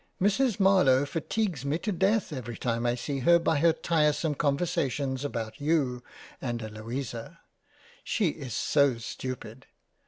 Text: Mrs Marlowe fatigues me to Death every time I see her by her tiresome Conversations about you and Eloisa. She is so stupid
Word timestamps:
Mrs 0.19 0.59
Marlowe 0.59 1.05
fatigues 1.05 1.63
me 1.63 1.77
to 1.77 1.91
Death 1.91 2.33
every 2.33 2.57
time 2.57 2.87
I 2.87 2.95
see 2.95 3.19
her 3.19 3.37
by 3.37 3.59
her 3.59 3.71
tiresome 3.71 4.33
Conversations 4.33 5.23
about 5.23 5.61
you 5.61 6.01
and 6.41 6.59
Eloisa. 6.63 7.39
She 8.03 8.29
is 8.29 8.55
so 8.55 8.97
stupid 8.97 9.67